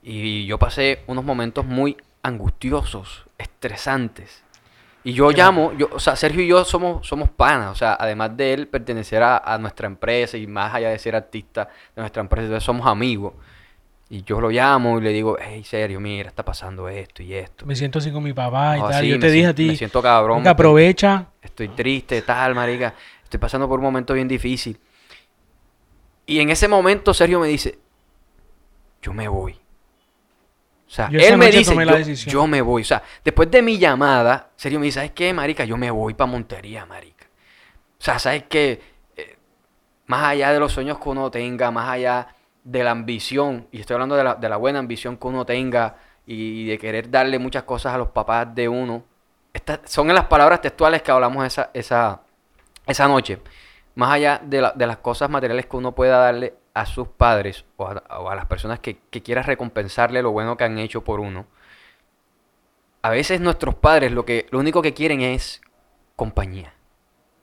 [0.03, 4.43] Y yo pasé unos momentos muy angustiosos, estresantes.
[5.05, 8.37] Y yo llamo, yo, o sea, Sergio y yo somos, somos panas, o sea, además
[8.37, 12.21] de él pertenecer a, a nuestra empresa y más allá de ser artista de nuestra
[12.21, 13.33] empresa, entonces somos amigos.
[14.11, 17.65] Y yo lo llamo y le digo, hey, Sergio, mira, está pasando esto y esto.
[17.67, 19.03] Me siento así con mi papá y tal.
[19.03, 20.39] sí, yo te dije a ti, Me siento cabrón.
[20.39, 21.27] "Venga, aprovecha.
[21.43, 22.95] Estoy triste, tal, marica.
[23.23, 24.79] Estoy pasando por un momento bien difícil.
[26.27, 27.79] Y en ese momento Sergio me dice,
[29.03, 29.59] yo me voy.
[30.89, 32.83] O sea, Yo él me dice, yo, yo me voy.
[32.83, 35.65] O sea, después de mi llamada, Sergio me dice, ¿sabes qué, marica?
[35.65, 37.27] Yo me voy para Montería, marica.
[38.01, 38.81] O sea, ¿sabes qué?
[39.17, 39.37] Eh,
[40.07, 42.29] más allá de los sueños que uno tenga, más allá
[42.65, 45.97] de la ambición, y estoy hablando de la, de la buena ambición que uno tenga
[46.27, 49.05] y de querer darle muchas cosas a los papás de uno,
[49.53, 52.21] estas son en las palabras textuales que hablamos esa, esa,
[52.87, 53.41] esa noche.
[53.95, 57.65] Más allá de, la- de las cosas materiales que uno pueda darle a sus padres
[57.77, 61.03] o a, o a las personas que, que quieras recompensarle lo bueno que han hecho
[61.05, 61.47] por uno,
[63.03, 65.61] a veces nuestros padres lo, que, lo único que quieren es
[66.17, 66.75] compañía.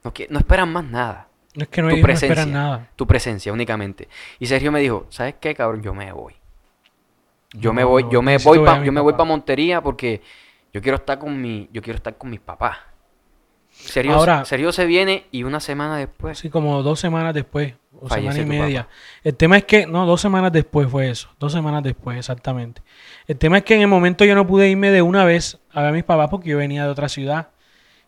[0.04, 2.28] No, no esperan más nada No es que no, tu no presencia.
[2.28, 2.90] esperan nada.
[2.94, 4.08] Tu presencia únicamente.
[4.38, 5.82] Y Sergio me dijo, ¿sabes qué, cabrón?
[5.82, 6.34] Yo me voy.
[7.52, 10.20] Yo me voy, yo me voy pa- yo me voy para Montería porque
[10.72, 12.78] yo quiero estar con mi, yo quiero estar con mis papás.
[13.70, 16.38] Sergio, Ahora- Sergio se viene y una semana después.
[16.38, 18.82] Así como dos semanas después, o semana y media.
[18.82, 18.94] papá.
[19.24, 21.28] El tema es que, no, dos semanas después fue eso.
[21.38, 22.82] Dos semanas después, exactamente.
[23.26, 25.80] El tema es que en el momento yo no pude irme de una vez a
[25.80, 27.48] ver a mis papás porque yo venía de otra ciudad.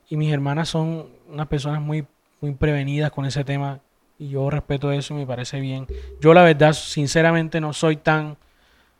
[0.08, 2.06] Y mis hermanas son unas personas muy,
[2.40, 3.80] muy prevenidas con ese tema.
[4.18, 5.86] Y yo respeto eso y me parece bien.
[6.20, 8.36] Yo la verdad, sinceramente, no soy tan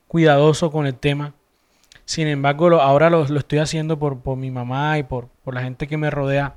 [0.07, 1.35] cuidadoso con el tema.
[2.05, 5.55] Sin embargo, lo- ahora lo, lo estoy haciendo por, por mi mamá y por, por
[5.55, 6.55] la gente que me rodea.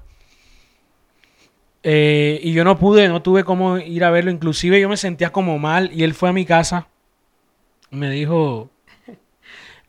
[1.84, 4.32] Eh, y yo no pude, no tuve cómo ir a verlo.
[4.32, 6.88] Inclusive yo me sentía como mal y él fue a mi casa.
[7.90, 8.70] Me dijo,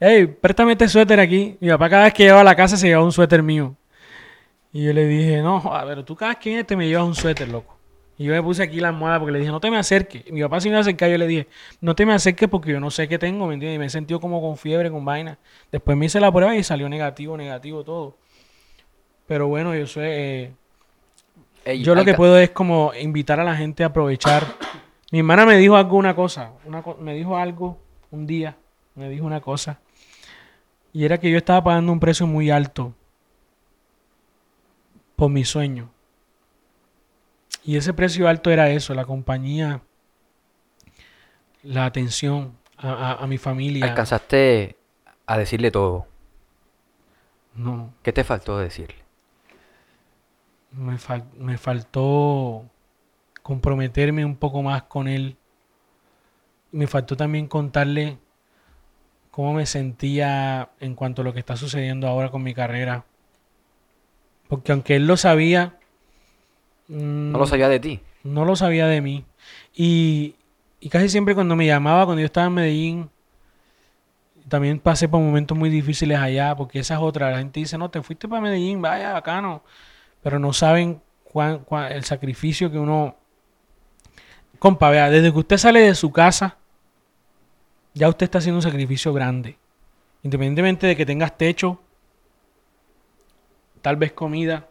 [0.01, 1.57] hey, préstame este suéter aquí.
[1.61, 3.77] Mi papá cada vez que llegaba a la casa se llevaba un suéter mío.
[4.73, 7.15] Y yo le dije, no, pero tú cada vez que vienes te me llevas un
[7.15, 7.79] suéter, loco.
[8.19, 10.31] Y yo me puse aquí la almohada porque le dije, no te me acerques.
[10.31, 11.49] Mi papá se me iba a acercar, yo le dije,
[11.81, 13.77] no te me acerques porque yo no sé qué tengo, ¿me entiendes?
[13.77, 15.39] Y me he sentido como con fiebre, con vaina.
[15.71, 18.17] Después me hice la prueba y salió negativo, negativo, todo.
[19.27, 20.53] Pero bueno, yo soy...
[21.65, 24.45] Yo lo que puedo es como invitar a la gente a aprovechar.
[25.11, 27.79] Mi hermana me dijo algo, una cosa, una co- me dijo algo
[28.11, 28.57] un día,
[28.95, 29.81] me dijo una cosa,
[30.93, 32.95] y era que yo estaba pagando un precio muy alto
[35.17, 35.91] por mi sueño.
[37.65, 39.83] Y ese precio alto era eso, la compañía,
[41.63, 43.87] la atención a, a- a mi familia.
[43.87, 44.77] Alcanzaste
[45.27, 46.07] a decirle todo.
[47.55, 49.02] No, ¿Qué te faltó decirle?
[50.73, 52.65] Me, fal- me faltó
[53.43, 55.37] comprometerme un poco más con él.
[56.73, 58.19] Me faltó también contarle
[59.33, 63.05] cómo me sentía en cuanto a lo que está sucediendo ahora con mi carrera.
[64.49, 65.79] Porque aunque él lo sabía,
[66.89, 68.01] No lo sabía de ti.
[68.25, 69.25] no lo sabía de mí.
[69.75, 70.35] Y,
[70.81, 73.11] y casi siempre cuando me llamaba, cuando yo estaba en Medellín,
[74.49, 77.31] también pasé por momentos muy difíciles allá, porque esa es otra.
[77.31, 79.63] La gente dice, no, te fuiste para Medellín, vaya, bacano.
[80.23, 83.17] Pero no saben cuán, cuán- el sacrificio que uno...
[84.59, 86.57] Compa, vea, desde que usted sale de su casa,
[87.95, 89.59] ya usted está haciendo un sacrificio grande.
[90.23, 91.81] Independientemente de que tengas techo,
[93.81, 94.69] tal vez comida,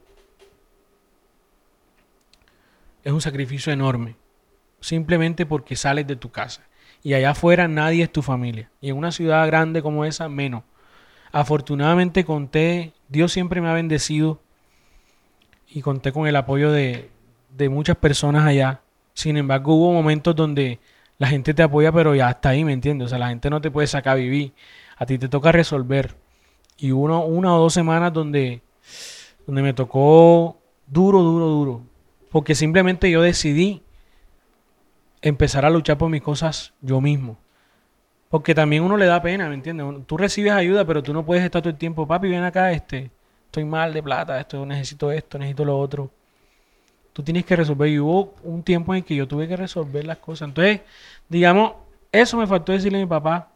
[3.03, 4.15] es un sacrificio enorme.
[4.79, 6.63] Simplemente porque sales de tu casa.
[7.03, 8.71] Y allá afuera nadie es tu familia.
[8.79, 10.63] Y en una ciudad grande como esa, menos.
[11.31, 14.41] Afortunadamente conté, Dios siempre me ha bendecido
[15.73, 17.10] y conté con el apoyo de,
[17.55, 18.81] de muchas personas allá.
[19.13, 20.79] Sin embargo, hubo momentos donde
[21.17, 23.05] la gente te apoya, pero ya hasta ahí, ¿me entiendes?
[23.05, 24.53] O sea, la gente no te puede sacar a vivir.
[24.97, 26.15] A ti te toca resolver.
[26.77, 28.62] Y uno, una o dos semanas donde,
[29.45, 30.57] donde me tocó
[30.88, 31.81] duro, duro, duro.
[32.29, 33.84] Porque simplemente yo decidí
[35.21, 37.38] empezar a luchar por mis cosas yo mismo.
[38.29, 39.86] Porque también uno le da pena, ¿me entiendes?
[40.07, 43.12] Tú recibes ayuda, pero tú no puedes estar todo el tiempo, papi, ven acá, este,
[43.51, 46.09] estoy mal de plata, esto, necesito esto, necesito lo otro.
[47.11, 47.89] Tú tienes que resolver.
[47.89, 50.47] Y hubo un tiempo en que yo tuve que resolver las cosas.
[50.47, 50.81] Entonces,
[51.27, 51.73] digamos,
[52.13, 53.49] eso me faltó decirle a mi papá.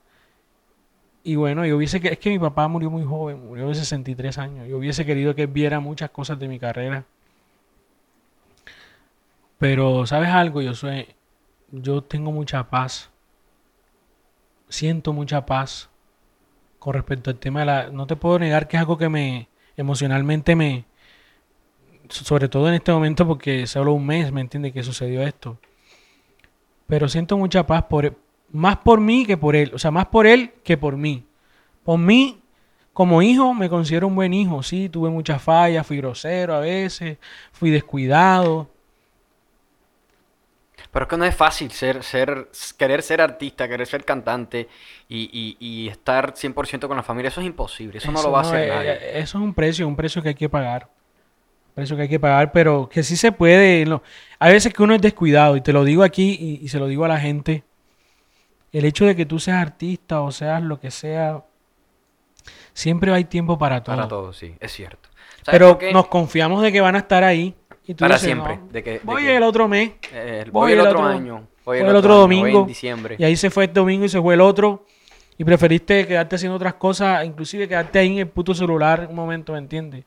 [1.23, 4.37] Y bueno, yo hubiese que es que mi papá murió muy joven, murió de 63
[4.37, 4.67] años.
[4.67, 7.05] Yo hubiese querido que viera muchas cosas de mi carrera.
[9.57, 10.61] Pero, ¿sabes algo?
[10.61, 11.07] Yo soy
[11.71, 13.09] yo tengo mucha paz.
[14.69, 15.89] Siento mucha paz
[16.79, 17.89] con respecto al tema de la...
[17.89, 19.47] No te puedo negar que es algo que me
[19.77, 20.85] emocionalmente me...
[22.09, 25.57] Sobre todo en este momento porque solo un mes, ¿me entiende Que sucedió esto.
[26.87, 28.17] Pero siento mucha paz por...
[28.51, 29.71] Más por mí que por él.
[29.73, 31.25] O sea, más por él que por mí.
[31.83, 32.41] Por mí,
[32.93, 34.63] como hijo, me considero un buen hijo.
[34.63, 37.17] Sí, tuve muchas fallas, fui grosero a veces,
[37.51, 38.69] fui descuidado
[40.95, 44.69] pero es que no es fácil ser, ser, querer ser artista, querer ser cantante
[45.09, 47.27] y, y, estar 100% con la familia.
[47.27, 47.97] Eso es imposible.
[47.97, 48.91] Eso, no lo va a hacer nadie.
[48.93, 50.87] Eh, eso es un precio, un precio que hay que pagar.
[51.67, 53.85] Un precio que hay que pagar, pero que sí se puede.
[54.39, 57.03] hay veces que uno es descuidado, y te lo digo aquí y, se lo digo
[57.03, 57.65] a la gente.
[58.71, 61.43] El hecho de que tú seas artista o seas lo que sea,
[62.73, 63.97] siempre hay tiempo para todo.
[63.97, 65.09] Para todo, sí, es cierto.
[65.45, 67.53] Pero nos confiamos de que van a estar ahí
[67.93, 68.59] para siempre.
[69.03, 69.91] voy el otro mes.
[70.11, 71.47] Eh, voy, el otro, año.
[71.63, 72.61] Voy el, otro, domingo.
[72.61, 73.15] en diciembre.
[73.19, 74.85] Y ahí se fue el domingo y se fue el otro.
[75.37, 79.51] Y preferiste quedarte haciendo otras cosas, inclusive quedarte ahí en el puto celular un momento,
[79.51, 80.05] ¿me entiendes?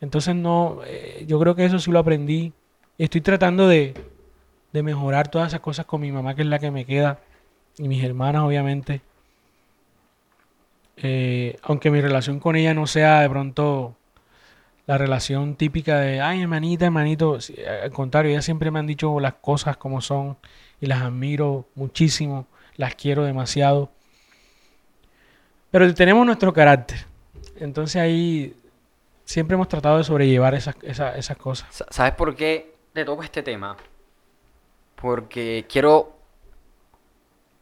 [0.00, 2.52] Entonces no, eh, yo creo que eso sí lo aprendí.
[2.96, 3.94] Estoy tratando de,
[4.72, 7.20] de mejorar todas esas cosas con mi mamá, que es la que me queda.
[7.78, 9.02] Y mis hermanas, obviamente.
[10.96, 13.96] Eh, aunque mi relación con ella no sea de pronto
[14.90, 17.38] la relación típica de, ay, hermanita, hermanito.
[17.84, 20.36] Al contrario, ellas siempre me han dicho las cosas como son
[20.80, 23.92] y las admiro muchísimo, las quiero demasiado.
[25.70, 27.06] Pero tenemos nuestro carácter.
[27.60, 28.56] Entonces ahí
[29.24, 31.84] siempre hemos tratado de sobrellevar esas, esas, cosas.
[31.88, 33.76] ¿Sabes por qué te toco este tema?
[34.96, 36.16] Porque quiero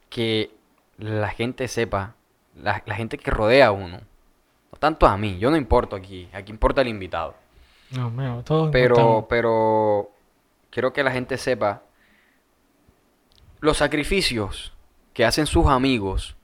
[0.09, 0.51] que
[0.97, 2.15] la gente sepa,
[2.57, 4.18] la, la gente que rodea a uno, no
[4.79, 7.35] tanto a mí, yo no importo aquí, aquí importa el invitado.
[7.91, 10.11] No, todo Pero, pero
[10.71, 11.83] quiero que la gente sepa
[13.61, 14.75] los sacrificios
[15.15, 16.37] que hacen sus amigos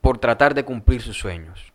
[0.00, 1.72] por tratar de cumplir sus sueños.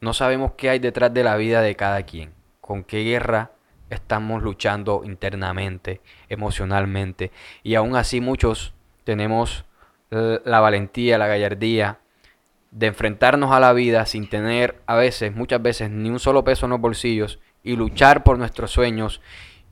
[0.00, 3.52] No sabemos qué hay detrás de la vida de cada quien, con qué guerra
[3.88, 7.30] estamos luchando internamente, emocionalmente,
[7.62, 9.64] y aún así muchos tenemos
[10.10, 12.01] la valentía, la gallardía
[12.72, 16.66] de enfrentarnos a la vida sin tener a veces, muchas veces, ni un solo peso
[16.66, 19.20] en los bolsillos y luchar por nuestros sueños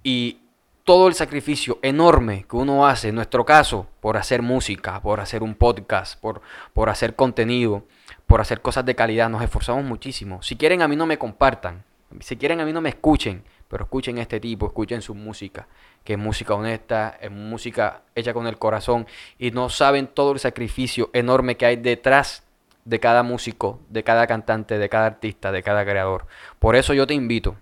[0.02, 0.38] y
[0.84, 5.42] todo el sacrificio enorme que uno hace, en nuestro caso, por hacer música, por hacer
[5.42, 6.42] un podcast, por,
[6.74, 7.84] por hacer contenido,
[8.26, 10.42] por hacer cosas de calidad, nos esforzamos muchísimo.
[10.42, 11.84] Si quieren a mí no me compartan,
[12.20, 15.68] si quieren a mí no me escuchen, pero escuchen este tipo, escuchen su música,
[16.04, 19.06] que es música honesta, es música hecha con el corazón
[19.38, 22.42] y no saben todo el sacrificio enorme que hay detrás
[22.84, 26.26] de cada músico, de cada cantante, de cada artista, de cada creador.
[26.58, 27.56] Por eso yo te invito,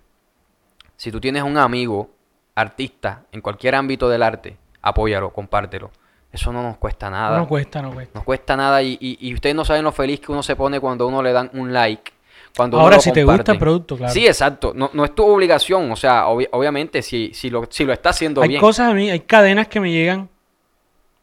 [0.95, 2.09] si tú tienes un amigo
[2.55, 5.91] artista en cualquier ámbito del arte, apóyalo, compártelo.
[6.31, 7.37] Eso no nos cuesta nada.
[7.37, 8.19] No cuesta, no cuesta.
[8.19, 11.07] No cuesta nada y, y, ustedes no saben lo feliz que uno se pone cuando
[11.07, 12.11] uno le dan un like.
[12.55, 14.13] Cuando Ahora, si te gusta el producto, claro.
[14.13, 14.73] Sí, exacto.
[14.75, 15.91] No, no es tu obligación.
[15.91, 18.53] O sea, obviamente, si, si, lo, si lo está haciendo bien.
[18.53, 20.29] Hay cosas a mí, hay cadenas que me llegan.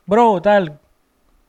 [0.07, 0.79] Bro, tal,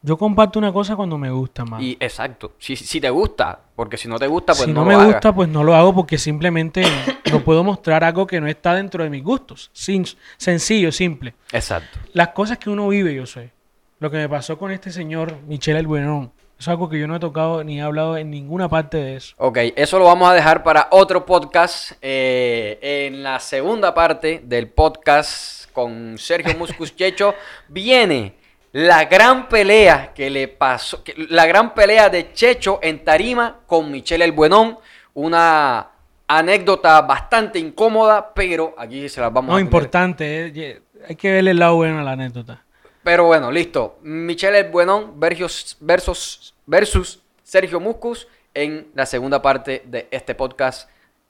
[0.08, 1.82] yo comparto una cosa cuando me gusta más.
[1.82, 2.54] Y exacto.
[2.60, 5.50] Si, si te gusta, porque si no te gusta, pues no, no, me gusta, pues
[5.50, 6.82] no lo hago porque simplemente
[7.32, 9.70] no puedo mostrar algo que no está dentro de mis gustos.
[9.74, 10.06] Sin,
[10.38, 11.36] sencillo, simple.
[11.52, 12.00] Exacto.
[12.14, 13.52] Las cosas que uno vive, yo sé.
[14.00, 17.18] Lo que me pasó con este señor, Michelle El Buenón, es algo que yo no
[17.18, 19.36] he tocado ni he hablado en ninguna parte de eso.
[19.40, 21.92] Ok, eso lo vamos a dejar para otro podcast.
[22.02, 27.36] Eh, en la segunda parte del podcast con Sergio Muscus Checho
[27.68, 28.47] viene
[28.80, 34.24] la gran pelea que le pasó, la gran pelea de Checho en Tarima con Michelle
[34.24, 34.78] El Buenón,
[35.16, 35.88] una
[36.28, 39.66] anécdota bastante incómoda, pero aquí se las vamos No, a tener.
[39.66, 40.46] importante.
[40.56, 42.64] eh, Hay que verle el lado bueno a la anécdota.
[43.04, 43.98] Pero bueno, listo.
[44.04, 50.88] Michelle El Buenón versus, versus, versus Sergio Muscus en la segunda parte de este podcast.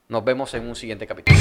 [0.09, 1.37] Nos vemos en un siguiente capítulo.